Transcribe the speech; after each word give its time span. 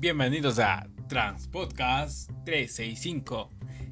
Bienvenidos 0.00 0.60
a 0.60 0.88
Transpodcast 1.08 2.30
365. 2.44 3.50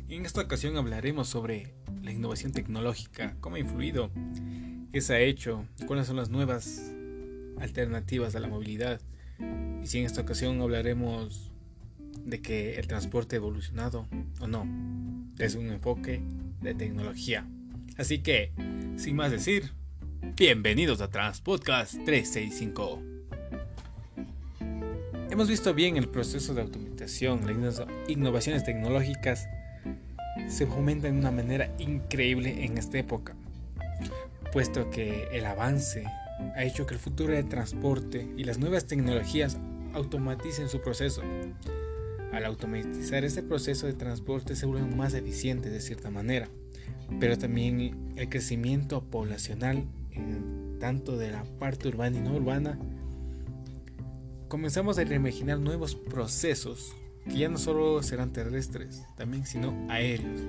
En 0.09 0.25
esta 0.25 0.41
ocasión 0.41 0.77
hablaremos 0.77 1.27
sobre 1.27 1.75
la 2.01 2.13
innovación 2.13 2.53
tecnológica, 2.53 3.35
cómo 3.41 3.57
ha 3.57 3.59
influido, 3.59 4.13
qué 4.93 5.01
se 5.01 5.15
ha 5.15 5.19
hecho, 5.19 5.67
cuáles 5.89 6.07
son 6.07 6.15
las 6.15 6.31
nuevas 6.31 6.93
alternativas 7.59 8.37
a 8.37 8.39
la 8.39 8.47
movilidad. 8.47 9.01
Y 9.83 9.89
si 9.89 9.99
en 9.99 10.07
esta 10.07 10.21
ocasión 10.21 10.61
hablaremos 10.61 11.51
de 12.25 12.41
que 12.41 12.79
el 12.79 12.87
transporte 12.87 13.35
ha 13.35 13.39
evolucionado 13.39 14.07
o 14.39 14.47
no, 14.47 14.65
desde 15.35 15.59
un 15.59 15.73
enfoque 15.73 16.23
de 16.61 16.75
tecnología. 16.77 17.49
Así 17.97 18.23
que, 18.23 18.53
sin 18.97 19.17
más 19.17 19.33
decir, 19.33 19.73
bienvenidos 20.37 21.01
a 21.01 21.11
Transpodcast 21.11 21.95
365. 22.05 23.16
Hemos 25.37 25.49
visto 25.49 25.75
bien 25.75 25.99
el 25.99 26.09
proceso 26.09 26.55
de 26.55 26.63
automatización, 26.63 27.43
las 27.47 27.83
innovaciones 28.09 28.65
tecnológicas 28.65 29.51
se 30.49 30.67
fomentan 30.67 31.13
de 31.13 31.19
una 31.19 31.31
manera 31.31 31.71
increíble 31.79 32.65
en 32.65 32.79
esta 32.79 32.97
época, 32.97 33.37
puesto 34.51 34.89
que 34.89 35.29
el 35.33 35.45
avance 35.45 36.07
ha 36.07 36.65
hecho 36.65 36.87
que 36.87 36.95
el 36.95 37.01
futuro 37.01 37.35
del 37.35 37.51
transporte 37.51 38.27
y 38.39 38.45
las 38.45 38.57
nuevas 38.57 38.87
tecnologías 38.87 39.59
automaticen 39.93 40.71
su 40.71 40.81
proceso. 40.81 41.21
Al 42.33 42.47
automatizar 42.47 43.23
este 43.23 43.43
proceso 43.43 43.87
de 43.87 43.93
transporte 43.93 44.57
se 44.57 44.65
vuelven 44.65 44.97
más 44.97 45.13
eficientes 45.13 45.71
de 45.71 45.83
cierta 45.83 46.11
manera, 46.11 46.49
pero 47.21 47.37
también 47.37 48.15
el 48.17 48.31
crecimiento 48.31 49.03
poblacional 49.03 49.85
en 50.13 50.79
tanto 50.81 51.19
de 51.19 51.31
la 51.31 51.45
parte 51.59 51.89
urbana 51.89 52.17
y 52.17 52.21
no 52.23 52.33
urbana 52.33 52.79
comenzamos 54.57 54.97
a 54.97 55.05
reimaginar 55.05 55.59
nuevos 55.59 55.95
procesos 55.95 56.97
que 57.27 57.37
ya 57.37 57.49
no 57.51 57.59
solo 57.59 58.03
serán 58.03 58.33
terrestres, 58.33 59.05
también 59.15 59.45
sino 59.45 59.77
aéreos. 59.91 60.41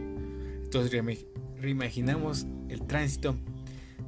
Entonces 0.63 1.25
reimaginamos 1.59 2.47
el 2.69 2.87
tránsito 2.87 3.35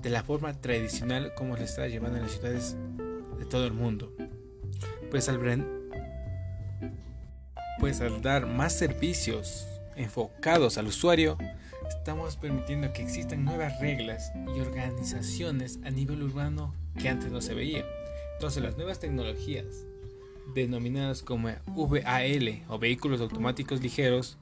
de 0.01 0.09
la 0.09 0.23
forma 0.23 0.53
tradicional 0.53 1.33
como 1.35 1.57
se 1.57 1.65
está 1.65 1.85
llevando 1.89 2.15
en 2.15 2.23
las 2.23 2.31
ciudades 2.31 2.77
de 3.39 3.43
todo 3.43 3.65
el 3.65 3.73
mundo. 3.73 4.15
Pues 5.11 5.27
al, 5.27 5.37
pues 7.81 7.99
al 7.99 8.21
dar 8.21 8.45
más 8.45 8.71
servicios 8.71 9.67
enfocados 9.97 10.77
al 10.77 10.87
usuario, 10.87 11.37
estamos 11.89 12.37
permitiendo 12.37 12.93
que 12.93 13.01
existan 13.01 13.43
nuevas 13.43 13.77
reglas 13.81 14.31
y 14.55 14.61
organizaciones 14.61 15.77
a 15.83 15.89
nivel 15.91 16.23
urbano 16.23 16.73
que 16.97 17.09
antes 17.09 17.33
no 17.33 17.41
se 17.41 17.53
veía. 17.53 17.83
Entonces 18.35 18.63
las 18.63 18.77
nuevas 18.77 19.01
tecnologías, 19.01 19.65
denominadas 20.53 21.23
como 21.23 21.49
VAL 21.67 22.63
o 22.67 22.79
vehículos 22.79 23.21
automáticos 23.21 23.81
ligeros, 23.81 24.37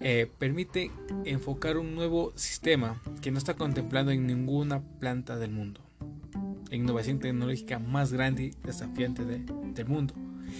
eh, 0.00 0.28
permite 0.38 0.90
enfocar 1.24 1.76
un 1.76 1.94
nuevo 1.94 2.32
sistema 2.34 3.00
que 3.20 3.30
no 3.30 3.38
está 3.38 3.54
contemplado 3.54 4.10
en 4.10 4.26
ninguna 4.26 4.82
planta 4.98 5.36
del 5.36 5.52
mundo. 5.52 5.80
La 6.70 6.76
innovación 6.76 7.18
tecnológica 7.18 7.78
más 7.78 8.12
grande 8.12 8.44
y 8.44 8.66
desafiante 8.66 9.24
del 9.24 9.86
mundo. 9.86 10.14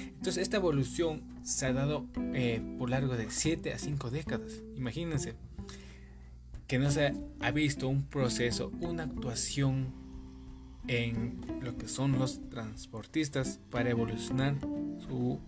Entonces 0.09 0.39
esta 0.39 0.59
evolución 0.59 1.23
se 1.43 1.67
ha 1.67 1.73
dado 1.73 2.07
eh, 2.35 2.63
por 2.79 2.91
largo 2.91 3.17
de 3.17 3.31
7 3.31 3.73
a 3.73 3.79
5 3.79 4.11
décadas. 4.11 4.63
Imagínense 4.77 5.35
que 6.67 6.79
no 6.79 6.91
se 6.91 7.13
ha 7.41 7.51
visto 7.51 7.89
un 7.89 8.05
proceso, 8.05 8.71
una 8.81 9.03
actuación 9.03 9.93
en 10.89 11.41
lo 11.61 11.77
que 11.77 11.89
son 11.89 12.19
los 12.19 12.41
transportistas 12.51 13.61
para 13.71 13.91
evolucionar 13.91 14.57
su 15.07 15.39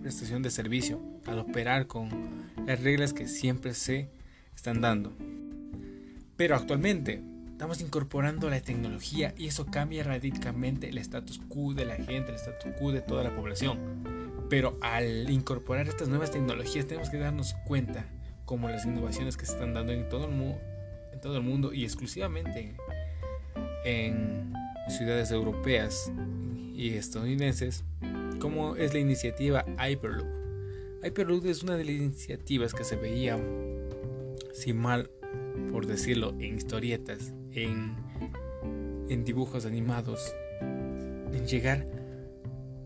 prestación 0.00 0.42
de 0.42 0.50
servicio 0.50 1.00
al 1.26 1.40
operar 1.40 1.86
con 1.86 2.08
las 2.66 2.80
reglas 2.82 3.12
que 3.12 3.28
siempre 3.28 3.74
se 3.74 4.08
están 4.54 4.80
dando. 4.80 5.12
Pero 6.36 6.56
actualmente 6.56 7.22
estamos 7.50 7.80
incorporando 7.80 8.48
la 8.48 8.60
tecnología 8.60 9.34
y 9.36 9.46
eso 9.46 9.66
cambia 9.66 10.02
radicalmente 10.04 10.88
el 10.88 10.98
status 10.98 11.40
quo 11.48 11.74
de 11.74 11.84
la 11.84 11.96
gente, 11.96 12.30
el 12.30 12.36
status 12.36 12.72
quo 12.78 12.92
de 12.92 13.02
toda 13.02 13.24
la 13.24 13.34
población. 13.34 13.78
Pero 14.48 14.78
al 14.80 15.28
incorporar 15.30 15.86
estas 15.88 16.08
nuevas 16.08 16.30
tecnologías 16.30 16.86
tenemos 16.86 17.10
que 17.10 17.18
darnos 17.18 17.54
cuenta 17.66 18.06
como 18.46 18.68
las 18.68 18.84
innovaciones 18.84 19.36
que 19.36 19.46
se 19.46 19.52
están 19.52 19.74
dando 19.74 19.92
en 19.92 20.08
todo 20.08 20.26
el, 20.26 20.32
en 21.12 21.20
todo 21.20 21.36
el 21.36 21.42
mundo 21.42 21.72
y 21.72 21.84
exclusivamente 21.84 22.74
en 23.84 24.52
ciudades 24.90 25.30
europeas 25.30 26.12
y 26.74 26.94
estadounidenses, 26.94 27.84
como 28.38 28.76
es 28.76 28.92
la 28.92 29.00
iniciativa 29.00 29.64
Hyperloop. 29.78 30.28
Hyperloop 31.02 31.46
es 31.46 31.62
una 31.62 31.76
de 31.76 31.84
las 31.84 31.94
iniciativas 31.94 32.74
que 32.74 32.84
se 32.84 32.96
veía, 32.96 33.38
sin 34.52 34.78
mal 34.78 35.10
por 35.70 35.86
decirlo, 35.86 36.34
en 36.38 36.56
historietas, 36.56 37.32
en, 37.52 37.96
dibujos 39.24 39.66
animados, 39.66 40.34
en 40.60 41.46
llegar 41.46 41.86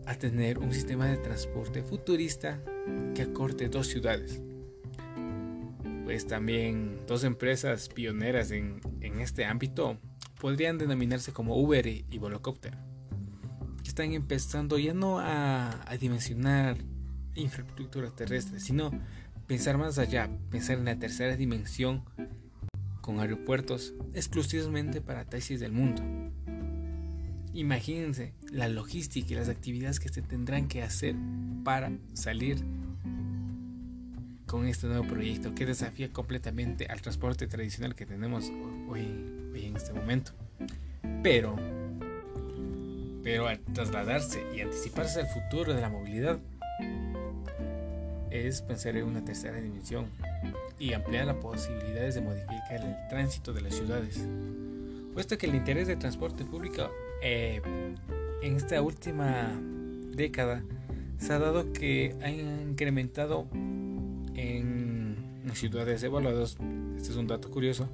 a 0.05 0.15
tener 0.15 0.59
un 0.59 0.73
sistema 0.73 1.07
de 1.07 1.17
transporte 1.17 1.81
futurista 1.81 2.61
que 3.13 3.23
acorte 3.23 3.69
dos 3.69 3.87
ciudades. 3.87 4.41
Pues 6.03 6.27
también 6.27 6.99
dos 7.07 7.23
empresas 7.23 7.89
pioneras 7.89 8.51
en, 8.51 8.79
en 9.01 9.19
este 9.19 9.45
ámbito 9.45 9.97
podrían 10.45 10.77
denominarse 10.77 11.33
como 11.33 11.57
Uber 11.57 11.87
y 11.87 12.19
Volocopter, 12.19 12.77
que 13.81 13.89
están 13.89 14.11
empezando 14.11 14.77
ya 14.77 14.93
no 14.93 15.17
a, 15.19 15.83
dimensionar 15.99 16.77
infraestructuras 17.33 18.15
terrestres, 18.15 18.61
sino 18.61 18.91
pensar 19.47 19.79
más 19.79 19.97
allá, 19.97 20.29
pensar 20.51 20.77
en 20.77 20.85
la 20.85 20.99
tercera 20.99 21.35
dimensión 21.35 22.03
con 23.01 23.19
aeropuertos 23.19 23.95
exclusivamente 24.13 25.01
para 25.01 25.25
taxis 25.25 25.59
del 25.59 25.71
mundo. 25.71 26.03
Imagínense 27.55 28.35
la 28.51 28.67
logística 28.67 29.33
y 29.33 29.37
las 29.37 29.49
actividades 29.49 29.99
que 29.99 30.09
se 30.09 30.21
tendrán 30.21 30.67
que 30.67 30.83
hacer 30.83 31.15
para 31.63 31.91
salir 32.13 32.63
con 34.45 34.67
este 34.67 34.87
nuevo 34.87 35.07
proyecto 35.07 35.55
que 35.55 35.65
desafía 35.65 36.09
completamente 36.11 36.85
al 36.87 37.01
transporte 37.01 37.47
tradicional 37.47 37.95
que 37.95 38.05
tenemos 38.05 38.51
hoy 38.89 39.01
en 39.55 39.75
este 39.75 39.93
momento. 39.93 40.31
Pero, 41.23 41.55
pero 43.23 43.47
al 43.47 43.59
trasladarse 43.73 44.43
y 44.55 44.61
anticiparse 44.61 45.21
al 45.21 45.27
futuro 45.27 45.73
de 45.73 45.81
la 45.81 45.89
movilidad, 45.89 46.39
es 48.29 48.61
pensar 48.61 48.97
en 48.97 49.05
una 49.05 49.23
tercera 49.23 49.59
dimensión 49.59 50.07
y 50.77 50.93
ampliar 50.93 51.25
las 51.25 51.37
posibilidades 51.37 52.15
de 52.15 52.21
modificar 52.21 52.81
el 52.81 52.95
tránsito 53.09 53.53
de 53.53 53.61
las 53.61 53.75
ciudades. 53.75 54.27
Puesto 55.13 55.37
que 55.37 55.45
el 55.45 55.55
interés 55.55 55.87
del 55.87 55.97
transporte 55.97 56.43
público 56.43 56.89
eh, 57.21 57.61
en 58.41 58.55
esta 58.57 58.81
última 58.81 59.57
década 60.11 60.61
se 61.17 61.33
ha 61.33 61.39
dado 61.39 61.71
que 61.71 62.15
ha 62.21 62.29
incrementado 62.29 63.47
en 64.35 65.15
ciudades 65.55 66.03
evaluadas, 66.03 66.57
este 66.97 67.11
es 67.11 67.15
un 67.15 67.27
dato 67.27 67.49
curioso, 67.49 67.89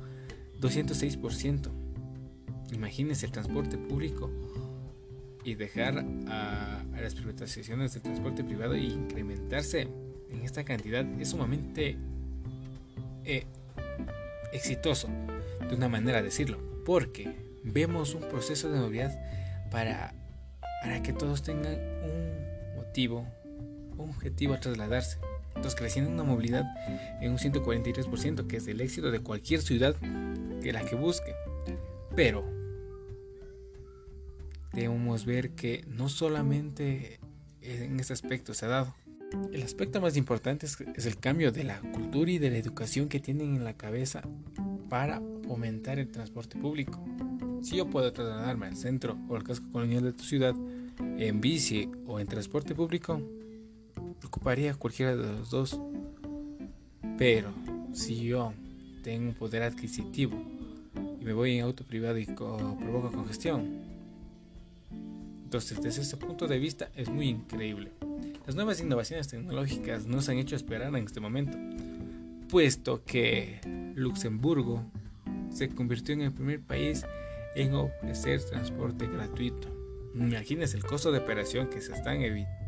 206%. 0.60 1.70
Imagínense 2.74 3.26
el 3.26 3.32
transporte 3.32 3.78
público 3.78 4.30
y 5.44 5.56
dejar 5.56 6.06
a, 6.28 6.84
las 7.00 7.16
privatizaciones 7.16 7.94
del 7.94 8.04
transporte 8.04 8.44
privado 8.44 8.76
y 8.76 8.86
incrementarse 8.86 9.88
en 10.30 10.42
esta 10.44 10.64
cantidad 10.64 11.06
es 11.20 11.30
sumamente 11.30 11.98
eh, 13.26 13.46
exitoso, 14.54 15.10
de 15.68 15.76
una 15.76 15.90
manera 15.90 16.20
de 16.20 16.26
decirlo, 16.26 16.58
porque 16.86 17.36
vemos 17.64 18.16
un 18.16 18.22
proceso 18.22 18.72
de 18.72 18.80
movilidad 18.80 19.20
para, 19.70 20.14
para 20.84 21.04
que 21.04 21.14
todos 21.14 21.44
tengan 21.44 21.76
un 21.76 22.76
motivo, 22.78 23.28
un 23.98 24.10
objetivo 24.10 24.54
a 24.54 24.60
trasladarse. 24.60 25.18
Entonces 25.56 25.76
creciendo 25.76 26.12
una 26.12 26.24
movilidad 26.24 26.66
en 27.22 27.32
un 27.32 27.38
143%, 27.38 28.48
que 28.48 28.58
es 28.58 28.68
el 28.68 28.82
éxito 28.82 29.12
de 29.12 29.20
cualquier 29.20 29.62
ciudad 29.62 29.96
que 30.62 30.74
la 30.74 30.84
que 30.84 30.96
busque. 30.96 31.34
Pero 32.16 32.44
debemos 34.74 35.26
ver 35.26 35.52
que 35.52 35.84
no 35.88 36.10
solamente 36.10 37.20
en 37.62 38.00
este 38.00 38.14
aspecto 38.14 38.54
se 38.54 38.66
ha 38.66 38.70
dado. 38.70 38.96
El 39.54 39.64
aspecto 39.64 40.02
más 40.02 40.18
importante 40.18 40.66
es, 40.66 41.06
el 41.06 41.18
cambio 41.18 41.52
de 41.52 41.64
la 41.64 41.80
cultura 41.80 42.32
y 42.32 42.38
de 42.38 42.50
la 42.50 42.58
educación 42.58 43.08
que 43.08 43.20
tienen 43.20 43.56
en 43.56 43.64
la 43.64 43.78
cabeza 43.78 44.22
para 44.90 45.22
fomentar 45.48 46.00
el 46.00 46.12
transporte 46.12 46.58
público. 46.58 47.04
Si 47.62 47.78
yo 47.78 47.90
puedo 47.90 48.12
trasladarme 48.12 48.66
al 48.66 48.76
centro 48.76 49.18
o 49.30 49.36
al 49.36 49.44
casco 49.44 49.72
colonial 49.72 50.04
de 50.04 50.14
tu 50.14 50.24
ciudad 50.24 50.56
en 51.00 51.40
bici 51.40 51.90
o 52.08 52.20
en 52.20 52.28
transporte 52.28 52.76
público, 52.76 53.22
ocuparía 54.32 54.74
cualquiera 54.74 55.16
de 55.16 55.24
los 55.24 55.50
dos. 55.50 55.80
Pero 57.18 57.52
si 57.94 58.24
yo 58.24 58.54
tengo 59.04 59.30
un 59.30 59.36
poder 59.36 59.64
adquisitivo 59.64 60.42
y 61.20 61.26
me 61.26 61.34
voy 61.34 61.58
en 61.58 61.66
auto 61.66 61.84
privado 61.84 62.18
y 62.18 62.26
provoco 62.26 63.12
congestión, 63.12 63.92
Entonces, 65.44 65.82
desde 65.82 66.02
ese 66.02 66.16
punto 66.16 66.48
de 66.48 66.58
vista 66.60 66.90
es 66.96 67.10
muy 67.10 67.28
increíble. 67.28 67.92
Las 68.46 68.56
nuevas 68.56 68.80
innovaciones 68.80 69.28
tecnológicas 69.28 70.06
nos 70.08 70.30
han 70.30 70.38
hecho 70.38 70.56
esperar 70.56 70.96
en 70.96 71.04
este 71.06 71.20
momento, 71.20 71.58
puesto 72.48 73.04
que 73.04 73.60
Luxemburgo 73.96 74.86
se 75.52 75.68
convirtió 75.68 76.14
en 76.14 76.22
el 76.22 76.32
primer 76.32 76.62
país 76.62 77.06
en 77.56 77.74
ofrecer 77.74 78.42
transporte 78.46 79.08
gratuito. 79.08 79.68
Imagínense 80.16 80.78
el 80.78 80.86
costo 80.86 81.12
de 81.12 81.20
operación 81.20 81.68
que 81.68 81.82
se 81.82 81.92
están 81.92 82.22
evitando, 82.22 82.61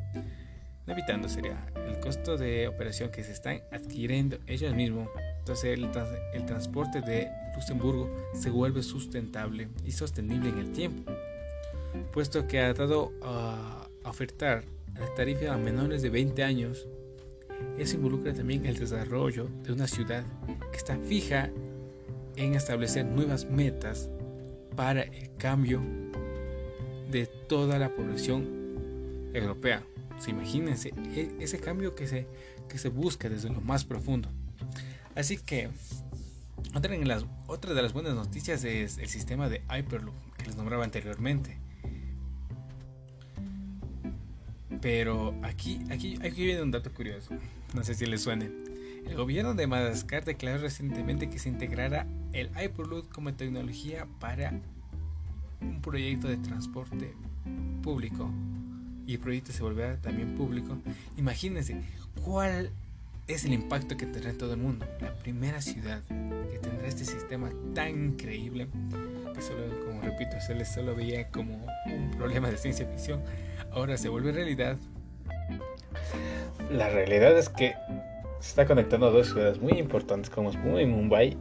sería 1.28 1.66
el 1.88 2.00
costo 2.00 2.38
de 2.38 2.68
operación 2.68 3.10
que 3.10 3.24
se 3.24 3.32
están 3.32 3.62
adquiriendo 3.72 4.38
ellos 4.48 4.74
mismos. 4.74 5.10
Entonces 5.40 5.78
el, 5.78 6.46
transporte 6.46 7.02
de 7.02 7.30
Luxemburgo 7.56 8.10
se 8.34 8.50
vuelve 8.50 8.84
sustentable 8.84 9.70
y 9.86 9.92
sostenible 9.92 10.50
en 10.50 10.58
el 10.60 10.72
tiempo, 10.72 11.12
puesto 12.12 12.48
que 12.48 12.60
ha 12.60 12.74
dado 12.74 13.12
a 13.24 13.88
ofertar 14.06 14.64
la 15.00 15.14
tarifa 15.16 15.54
a 15.54 15.58
menores 15.58 16.02
de 16.02 16.10
20 16.10 16.44
años. 16.44 16.88
Eso 17.78 17.96
involucra 17.96 18.34
también 18.34 18.66
el 18.66 18.78
desarrollo 18.78 19.48
de 19.64 19.72
una 19.72 19.88
ciudad 19.88 20.24
que 20.72 20.78
está 20.78 20.98
fija 20.98 21.50
en 22.36 22.56
establecer 22.56 23.06
nuevas 23.06 23.46
metas 23.46 24.10
para 24.76 25.04
el 25.04 25.36
cambio 25.38 25.82
de 27.10 27.28
toda 27.48 27.78
la 27.80 27.90
población 27.90 29.32
europea. 29.34 29.84
Imagínense 30.27 30.94
e, 31.15 31.36
ese 31.39 31.60
cambio 31.60 31.95
que 31.95 32.07
se, 32.07 32.27
que 32.69 32.77
se 32.77 32.89
busca 32.89 33.30
desde 33.30 33.50
lo 33.50 33.62
más 33.62 33.83
profundo. 33.83 34.30
Así 35.15 35.38
que 35.38 35.69
otra, 36.75 36.95
en 36.95 37.07
las, 37.07 37.25
otra 37.48 37.74
de 37.74 37.81
las 37.81 37.94
buenas 37.94 38.15
noticias 38.15 38.63
es 38.63 38.98
el 38.98 39.07
sistema 39.07 39.50
de 39.50 39.62
Hyperloop 39.69 40.15
que 40.38 40.45
les 40.45 40.56
nombraba 40.56 40.83
anteriormente. 40.83 41.57
Pero 44.81 45.36
aquí, 45.44 45.81
aquí, 45.92 46.18
aquí 46.24 46.45
viene 46.45 46.62
un 46.62 46.71
dato 46.71 46.92
curioso. 46.92 47.36
No 47.74 47.83
sé 47.83 47.94
si 47.94 48.06
les 48.06 48.21
suene. 48.21 48.50
El 49.06 49.15
gobierno 49.15 49.54
de 49.54 49.68
Madagascar 49.68 50.24
declaró 50.25 50.60
recientemente 50.60 51.30
que 51.30 51.38
se 51.38 51.50
integrará 51.50 52.07
el 52.31 52.50
Hyperloop 52.50 53.12
como 53.12 53.33
tecnología 53.33 54.07
para 54.19 54.60
un 55.62 55.81
proyecto 55.81 56.27
de 56.27 56.38
transporte 56.38 57.13
público 57.81 58.31
y 59.06 59.14
el 59.14 59.20
proyecto 59.20 59.52
se 59.52 59.64
volverá 59.64 59.98
también 59.98 60.36
público. 60.36 60.78
Imagínense 61.18 61.82
cuál 62.24 62.70
es 63.28 63.46
el 63.46 63.54
impacto 63.54 63.96
que 63.96 64.06
tendrá 64.06 64.32
en 64.32 64.38
todo 64.38 64.54
el 64.54 64.60
mundo. 64.60 64.86
La 65.02 65.14
primera 65.14 65.62
ciudad 65.62 66.02
que 66.52 66.60
tendrá 66.60 66.88
este 66.88 67.06
sistema 67.06 67.52
tan 67.74 67.90
increíble 67.90 68.68
que 69.34 69.42
solo, 69.42 69.64
como 69.86 70.02
repito, 70.02 70.40
se 70.46 70.56
les 70.56 70.74
solo 70.74 70.96
veía 70.96 71.30
como 71.30 71.66
un 71.86 72.12
problema 72.18 72.50
de 72.50 72.58
ciencia 72.58 72.86
ficción, 72.86 73.22
ahora 73.72 73.98
se 73.98 74.10
vuelve 74.10 74.32
realidad. 74.32 74.78
La 76.72 76.90
realidad 76.90 77.38
es 77.38 77.50
que 77.50 77.76
se 78.40 78.50
está 78.50 78.66
conectando 78.66 79.08
a 79.08 79.12
dos 79.12 79.28
ciudades 79.28 79.60
muy 79.60 79.74
importantes 79.74 80.30
como 80.30 80.52
Moscú 80.52 80.78
y 80.80 80.86
Mumbai 80.86 81.38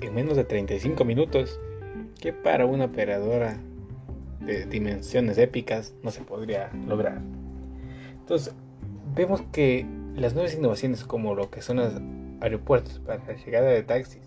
en 0.00 0.14
menos 0.14 0.36
de 0.36 0.44
35 0.44 1.04
minutos, 1.04 1.58
que 2.20 2.32
para 2.32 2.66
una 2.66 2.86
operadora 2.86 3.58
de 4.40 4.66
dimensiones 4.66 5.38
épicas 5.38 5.94
no 6.02 6.10
se 6.10 6.22
podría 6.22 6.70
lograr. 6.86 7.20
Entonces, 8.20 8.54
vemos 9.14 9.42
que 9.52 9.86
las 10.14 10.34
nuevas 10.34 10.54
innovaciones 10.54 11.04
como 11.04 11.34
lo 11.34 11.50
que 11.50 11.62
son 11.62 11.78
los 11.78 11.92
aeropuertos 12.40 12.98
para 13.00 13.24
la 13.24 13.34
llegada 13.34 13.68
de 13.68 13.82
taxis, 13.82 14.22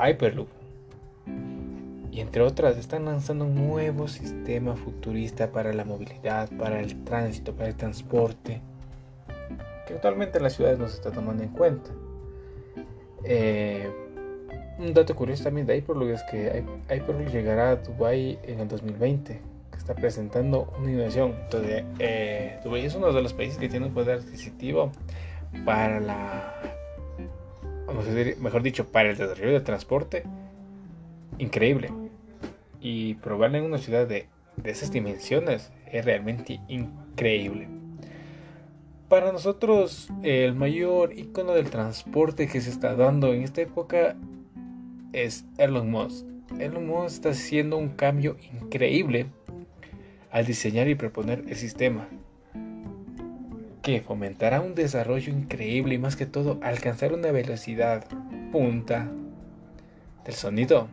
Hyperloop, 0.00 0.48
y 2.10 2.20
entre 2.20 2.42
otras 2.42 2.76
están 2.76 3.06
lanzando 3.06 3.44
un 3.44 3.54
nuevo 3.54 4.06
sistema 4.06 4.76
futurista 4.76 5.50
para 5.50 5.72
la 5.72 5.84
movilidad, 5.84 6.48
para 6.56 6.80
el 6.80 7.02
tránsito, 7.04 7.54
para 7.54 7.68
el 7.68 7.74
transporte, 7.74 8.60
que 9.86 9.94
actualmente 9.94 10.38
en 10.38 10.44
las 10.44 10.54
ciudades 10.54 10.78
no 10.78 10.88
se 10.88 10.96
está 10.96 11.10
tomando 11.10 11.42
en 11.42 11.48
cuenta. 11.48 11.90
Eh, 13.24 13.90
un 14.78 14.92
dato 14.92 15.14
curioso 15.14 15.44
también 15.44 15.66
de 15.66 15.76
Hyperloop 15.76 16.10
es 16.10 16.22
que 16.24 16.64
Hyperloop 16.90 17.28
llegará 17.30 17.70
a 17.70 17.76
Dubai 17.76 18.38
en 18.42 18.60
el 18.60 18.68
2020, 18.68 19.40
que 19.70 19.78
está 19.78 19.94
presentando 19.94 20.72
una 20.78 20.90
innovación. 20.90 21.34
Entonces, 21.44 21.84
eh, 21.98 22.58
Dubai 22.64 22.84
es 22.84 22.94
uno 22.94 23.12
de 23.12 23.22
los 23.22 23.32
países 23.32 23.58
que 23.58 23.68
tiene 23.68 23.86
un 23.86 23.94
poder 23.94 24.18
adquisitivo 24.18 24.90
para 25.64 26.00
la, 26.00 26.54
mejor 28.40 28.62
dicho, 28.62 28.86
para 28.86 29.10
el 29.10 29.16
desarrollo 29.16 29.52
del 29.52 29.62
transporte 29.64 30.24
increíble. 31.38 31.90
Y 32.80 33.14
probarlo 33.14 33.58
en 33.58 33.64
una 33.64 33.78
ciudad 33.78 34.06
de, 34.06 34.26
de 34.56 34.70
esas 34.70 34.90
dimensiones 34.90 35.72
es 35.90 36.04
realmente 36.04 36.60
increíble. 36.68 37.68
Para 39.08 39.32
nosotros, 39.32 40.08
el 40.22 40.54
mayor 40.54 41.16
icono 41.16 41.52
del 41.52 41.70
transporte 41.70 42.48
que 42.48 42.60
se 42.60 42.70
está 42.70 42.96
dando 42.96 43.32
en 43.32 43.42
esta 43.42 43.60
época 43.60 44.16
es 45.14 45.44
Elon 45.58 45.90
Musk. 45.90 46.26
Elon 46.58 46.86
Musk 46.86 47.14
está 47.14 47.30
haciendo 47.30 47.78
un 47.78 47.90
cambio 47.90 48.36
increíble 48.52 49.26
al 50.30 50.44
diseñar 50.44 50.88
y 50.88 50.96
proponer 50.96 51.44
el 51.48 51.56
sistema 51.56 52.08
que 53.82 54.00
fomentará 54.00 54.60
un 54.60 54.74
desarrollo 54.74 55.32
increíble 55.32 55.94
y 55.94 55.98
más 55.98 56.16
que 56.16 56.26
todo 56.26 56.58
alcanzar 56.62 57.12
una 57.12 57.30
velocidad 57.30 58.04
punta 58.50 59.08
del 60.24 60.34
sonido 60.34 60.88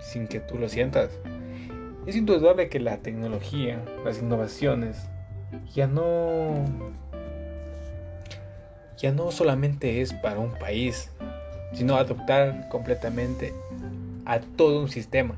sin 0.00 0.26
que 0.26 0.40
tú 0.40 0.56
lo 0.56 0.68
sientas. 0.68 1.10
Es 2.06 2.16
indudable 2.16 2.68
que 2.68 2.80
la 2.80 2.96
tecnología, 2.96 3.80
las 4.04 4.18
innovaciones, 4.18 4.96
ya 5.72 5.86
no. 5.86 6.64
ya 8.98 9.12
no 9.12 9.30
solamente 9.30 10.00
es 10.00 10.12
para 10.12 10.40
un 10.40 10.50
país, 10.50 11.10
sino 11.72 11.96
adoptar 11.96 12.68
completamente 12.70 13.52
a 14.24 14.40
todo 14.40 14.80
un 14.80 14.88
sistema. 14.88 15.36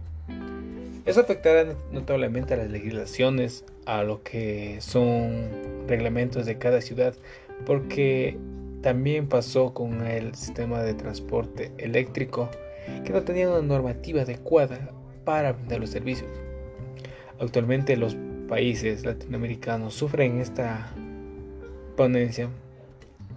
Eso 1.05 1.21
afectará 1.21 1.75
notablemente 1.93 2.55
a 2.55 2.57
las 2.57 2.71
legislaciones, 2.71 3.67
a 3.85 4.03
lo 4.03 4.23
que 4.23 4.79
son 4.81 5.51
reglamentos 5.87 6.47
de 6.47 6.57
cada 6.57 6.81
ciudad, 6.81 7.15
porque 7.67 8.39
también 8.81 9.29
pasó 9.29 9.75
con 9.75 10.07
el 10.07 10.35
sistema 10.35 10.83
de 10.83 10.95
transporte 10.95 11.73
eléctrico, 11.77 12.49
que 13.05 13.13
no 13.13 13.23
tenía 13.23 13.51
una 13.51 13.61
normativa 13.61 14.23
adecuada 14.23 14.91
para 15.27 15.53
brindar 15.53 15.81
los 15.81 15.91
servicios. 15.91 16.44
Actualmente 17.41 17.97
los 17.97 18.17
países 18.49 19.05
latinoamericanos 19.05 19.95
sufren 19.95 20.41
esta 20.41 20.87
ponencia 21.97 22.49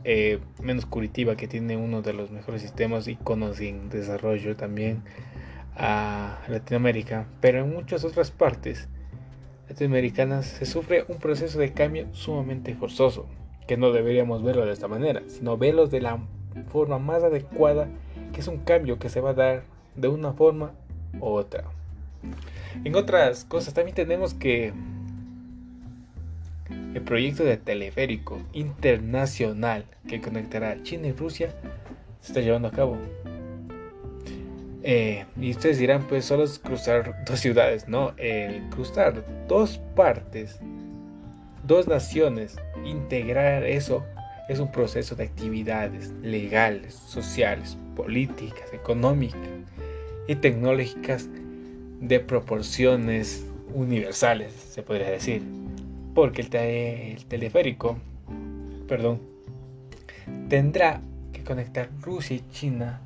eh, 0.04 0.40
menos 0.62 0.86
curativa 0.86 1.36
que 1.36 1.48
tiene 1.48 1.76
uno 1.76 2.02
de 2.02 2.14
los 2.14 2.32
mejores 2.32 2.62
sistemas 2.62 3.08
iconos 3.08 3.60
en 3.60 3.90
desarrollo 3.90 4.56
también 4.56 5.04
a 5.76 6.40
Latinoamérica, 6.48 7.28
pero 7.42 7.60
en 7.60 7.74
muchas 7.74 8.04
otras 8.06 8.32
partes 8.32 8.88
latinoamericanas 9.70 10.46
se 10.46 10.66
sufre 10.66 11.06
un 11.08 11.18
proceso 11.18 11.60
de 11.60 11.74
cambio 11.74 12.08
sumamente 12.14 12.74
forzoso 12.74 13.28
que 13.68 13.78
no 13.78 13.92
deberíamos 13.92 14.44
verlo 14.44 14.66
de 14.66 14.72
esta 14.72 14.88
manera, 14.88 15.24
sino 15.28 15.58
verlos 15.58 15.92
de 15.92 16.02
la 16.02 16.20
forma 16.70 17.00
más 17.00 17.24
adecuada, 17.24 17.90
que 18.34 18.40
es 18.40 18.48
un 18.48 18.60
cambio 18.60 18.98
que 18.98 19.10
se 19.10 19.20
va 19.20 19.32
a 19.32 19.34
dar 19.34 19.64
de 19.96 20.08
una 20.08 20.32
forma 20.32 20.72
u 21.20 21.26
otra. 21.26 21.66
En 22.84 22.96
otras 22.96 23.46
cosas 23.46 23.74
también 23.74 23.96
tenemos 23.96 24.34
que 24.34 24.74
el 26.94 27.02
proyecto 27.02 27.44
de 27.44 27.58
teleférico 27.58 28.42
internacional 28.54 29.86
que 30.08 30.22
conectará 30.22 30.82
China 30.84 31.08
y 31.08 31.12
Rusia 31.12 31.54
se 32.22 32.28
está 32.28 32.42
llevando 32.42 32.68
a 32.68 32.72
cabo. 32.72 32.98
Eh, 34.84 35.26
y 35.40 35.52
ustedes 35.52 35.80
dirán, 35.80 36.08
pues 36.08 36.26
solo 36.26 36.44
es 36.44 36.60
cruzar 36.60 37.24
dos 37.28 37.40
ciudades, 37.40 37.88
no, 37.88 38.14
el 38.18 38.62
cruzar 38.70 39.24
dos 39.48 39.80
partes 39.96 40.60
dos 41.68 41.88
naciones, 41.88 42.56
integrar 42.86 43.66
eso 43.66 44.06
es 44.48 44.60
un 44.60 44.72
proceso 44.72 45.16
de 45.16 45.26
actividades 45.26 46.14
legales, 46.22 46.94
sociales, 46.94 47.78
políticas, 47.96 48.74
económicas 48.74 49.50
y 50.28 50.36
tecnológicas 50.36 51.28
de 52.00 52.20
proporciones 52.20 53.46
universales, 53.74 54.54
se 54.54 54.84
podría 54.84 55.10
decir. 55.10 55.42
Porque 56.14 56.42
el, 56.42 57.26
teleférico, 57.26 57.98
perdón, 58.88 59.20
tendrá 60.50 61.02
que 61.32 61.44
conectar 61.44 61.90
Rusia 62.02 62.38
y 62.38 62.44
China 62.52 63.02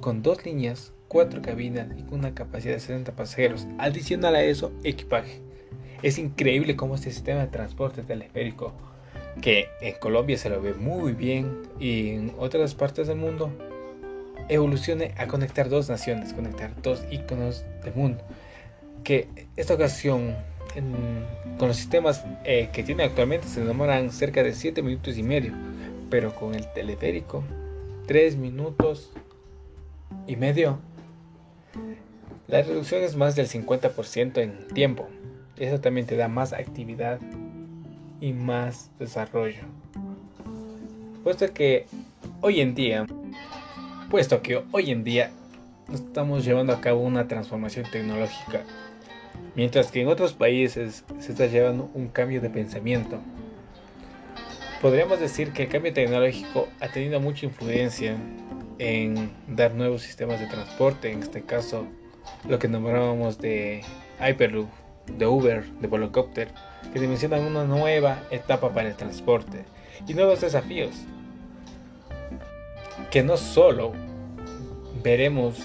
con 0.00 0.22
dos 0.22 0.44
líneas, 0.44 0.92
cuatro 1.08 1.42
cabinas 1.42 1.88
y 1.98 2.02
con 2.02 2.20
una 2.20 2.34
capacidad 2.34 2.74
de 2.74 2.80
60 2.80 3.12
pasajeros. 3.12 3.66
Adicional 3.78 4.34
a 4.34 4.42
eso, 4.42 4.72
equipaje. 4.84 5.40
Es 6.02 6.18
increíble 6.18 6.74
cómo 6.76 6.94
este 6.94 7.10
sistema 7.10 7.42
de 7.42 7.48
transporte 7.48 8.02
teleférico 8.02 8.72
que 9.40 9.68
en 9.80 9.94
Colombia 9.98 10.36
se 10.36 10.50
lo 10.50 10.60
ve 10.60 10.74
muy 10.74 11.12
bien 11.12 11.62
y 11.78 12.10
en 12.10 12.32
otras 12.38 12.74
partes 12.74 13.06
del 13.08 13.16
mundo 13.16 13.50
evolucione 14.48 15.14
a 15.16 15.26
conectar 15.26 15.68
dos 15.68 15.88
naciones, 15.88 16.32
conectar 16.32 16.70
dos 16.82 17.02
iconos 17.10 17.64
del 17.84 17.94
mundo. 17.94 18.22
Que 19.04 19.28
esta 19.56 19.74
ocasión 19.74 20.34
con 21.58 21.68
los 21.68 21.76
sistemas 21.76 22.24
eh, 22.44 22.70
que 22.72 22.82
tiene 22.82 23.04
actualmente 23.04 23.46
se 23.46 23.64
demoran 23.64 24.10
cerca 24.10 24.42
de 24.42 24.54
7 24.54 24.82
minutos 24.82 25.18
y 25.18 25.22
medio, 25.22 25.52
pero 26.08 26.34
con 26.34 26.54
el 26.54 26.66
teleférico 26.72 27.44
3 28.06 28.36
minutos 28.36 29.10
y 30.26 30.36
medio. 30.36 30.78
La 32.48 32.62
reducción 32.62 33.02
es 33.02 33.16
más 33.16 33.36
del 33.36 33.48
50% 33.48 34.38
en 34.38 34.68
tiempo. 34.68 35.08
Eso 35.56 35.80
también 35.80 36.06
te 36.06 36.16
da 36.16 36.28
más 36.28 36.52
actividad 36.52 37.20
y 38.20 38.32
más 38.32 38.90
desarrollo. 38.98 39.62
Puesto 41.22 41.52
que 41.52 41.86
hoy 42.40 42.60
en 42.60 42.74
día, 42.74 43.06
puesto 44.12 44.42
que 44.42 44.62
hoy 44.72 44.90
en 44.90 45.04
día 45.04 45.30
estamos 45.90 46.44
llevando 46.44 46.74
a 46.74 46.82
cabo 46.82 47.00
una 47.00 47.28
transformación 47.28 47.86
tecnológica 47.90 48.62
mientras 49.54 49.90
que 49.90 50.02
en 50.02 50.08
otros 50.08 50.34
países 50.34 51.02
se 51.18 51.32
está 51.32 51.46
llevando 51.46 51.90
un 51.94 52.08
cambio 52.08 52.42
de 52.42 52.50
pensamiento. 52.50 53.18
Podríamos 54.82 55.18
decir 55.18 55.54
que 55.54 55.62
el 55.62 55.70
cambio 55.70 55.94
tecnológico 55.94 56.68
ha 56.80 56.88
tenido 56.88 57.20
mucha 57.20 57.46
influencia 57.46 58.14
en 58.78 59.32
dar 59.48 59.72
nuevos 59.72 60.02
sistemas 60.02 60.40
de 60.40 60.46
transporte, 60.46 61.10
en 61.10 61.22
este 61.22 61.40
caso 61.40 61.86
lo 62.46 62.58
que 62.58 62.68
nombrábamos 62.68 63.38
de 63.38 63.80
Hyperloop, 64.20 64.68
de 65.06 65.26
Uber, 65.26 65.64
de 65.80 65.88
Volocopter, 65.88 66.48
que 66.92 67.00
dimensionan 67.00 67.44
una 67.44 67.64
nueva 67.64 68.18
etapa 68.30 68.74
para 68.74 68.88
el 68.90 68.94
transporte 68.94 69.64
y 70.06 70.12
nuevos 70.12 70.42
desafíos 70.42 71.06
que 73.12 73.22
no 73.22 73.36
solo 73.36 73.92
veremos 75.02 75.56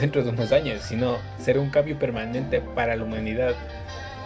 dentro 0.00 0.22
de 0.22 0.30
unos 0.30 0.52
años, 0.52 0.80
sino 0.82 1.18
será 1.40 1.60
un 1.60 1.70
cambio 1.70 1.98
permanente 1.98 2.60
para 2.60 2.94
la 2.94 3.02
humanidad 3.02 3.54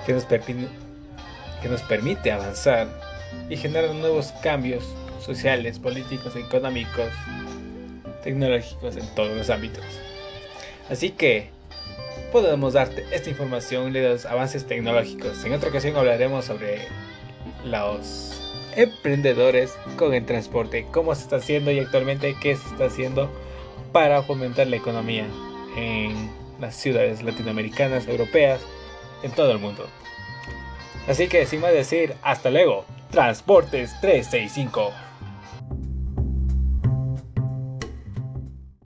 que 0.05 0.13
nos, 0.13 0.27
que 0.27 1.69
nos 1.69 1.81
permite 1.83 2.31
avanzar 2.31 2.89
y 3.49 3.57
generar 3.57 3.95
nuevos 3.95 4.33
cambios 4.43 4.85
sociales, 5.19 5.79
políticos, 5.79 6.37
económicos, 6.37 7.09
tecnológicos 8.23 8.97
en 8.97 9.07
todos 9.15 9.35
los 9.35 9.49
ámbitos. 9.49 9.85
Así 10.91 11.09
que 11.09 11.49
podemos 12.33 12.75
darte 12.75 13.07
esta 13.13 13.31
información 13.31 13.95
de 13.95 14.11
los 14.11 14.27
avances 14.27 14.67
tecnológicos. 14.67 15.43
En 15.43 15.55
otra 15.55 15.71
ocasión 15.71 15.97
hablaremos 15.97 16.45
sobre 16.45 16.81
los 17.65 18.44
emprendedores 18.77 19.75
con 19.97 20.15
el 20.15 20.25
transporte, 20.25 20.87
cómo 20.91 21.15
se 21.15 21.23
está 21.23 21.37
haciendo 21.37 21.71
y 21.71 21.79
actualmente 21.79 22.37
qué 22.41 22.57
se 22.57 22.69
está 22.69 22.87
haciendo 22.87 23.31
para 23.93 24.23
fomentar 24.23 24.67
la 24.67 24.77
economía 24.77 25.27
en 25.77 26.31
las 26.61 26.75
ciudades 26.77 27.23
latinoamericanas, 27.23 28.09
europeas, 28.09 28.61
en 29.23 29.33
todo 29.33 29.53
el 29.53 29.59
mundo. 29.59 29.87
Así 31.09 31.29
que 31.29 31.47
sin 31.47 31.61
más 31.61 31.73
decir, 31.73 32.15
hasta 32.23 32.51
luego, 32.51 32.85
Transportes 33.15 33.93
365. 34.01 34.91